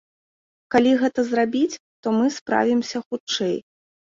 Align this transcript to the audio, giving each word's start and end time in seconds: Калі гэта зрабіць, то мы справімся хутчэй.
Калі 0.75 0.93
гэта 1.03 1.25
зрабіць, 1.27 1.77
то 2.01 2.07
мы 2.17 2.25
справімся 2.41 2.97
хутчэй. 3.07 3.55